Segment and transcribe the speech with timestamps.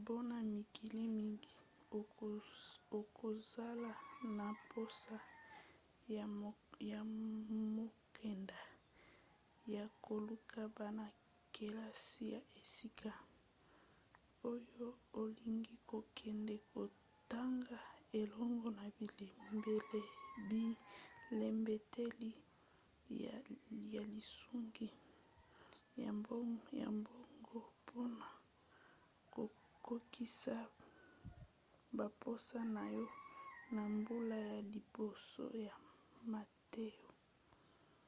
[0.00, 1.52] mpona mikili mingi
[2.98, 3.92] okozala
[4.36, 5.16] na mposa
[6.92, 6.96] ya
[7.76, 8.60] mokanda
[9.74, 13.12] ya koluka bana-kelasi ya esika
[14.52, 14.88] oyo
[15.22, 17.78] olingi kokende kotanga
[18.20, 18.84] elongo na
[20.48, 22.32] bilembeteli
[23.94, 24.88] ya lisungi
[26.02, 27.16] ya mbongo
[27.76, 28.26] mpona
[29.34, 30.54] kokokisa
[31.96, 33.06] bamposa na yo
[33.74, 35.74] na mbula ya liboso ya
[36.32, 37.06] mateya